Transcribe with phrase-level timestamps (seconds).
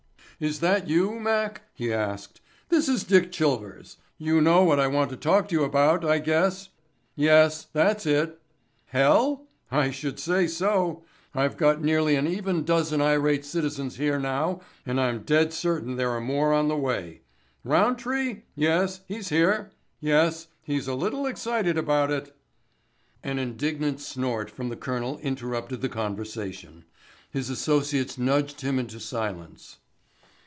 [0.39, 2.39] "Is that you, Mac?" he asked.
[2.69, 3.97] "This is Dick Chilvers.
[4.17, 10.17] You know what I want to talk to you about, I guess—yes, that's it—hell?—I should
[10.19, 15.95] say so—I've got nearly an even dozen irate citizens here now and I'm dead certain
[15.95, 22.33] there are more on the way—Roundtree?—yes, he's here—yes, he's a little excited about it——"
[23.23, 26.85] An indignant snort from the colonel interrupted the conversation.
[27.29, 29.77] His associates nudged him into silence.